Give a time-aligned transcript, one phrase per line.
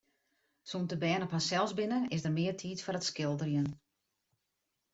[0.69, 3.69] Sûnt de bern op harsels binne, is der mear tiid foar it skilderjen.